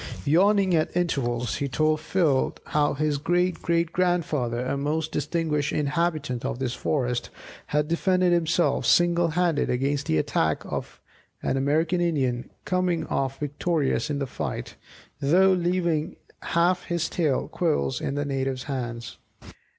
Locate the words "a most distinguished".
4.65-5.71